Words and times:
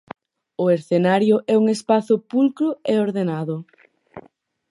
O 0.63 0.65
escenario 0.77 1.35
é 1.53 1.55
un 1.61 1.65
espazo 1.75 2.15
pulcro 2.31 2.69
e 2.91 2.93
ordenado. 3.05 3.55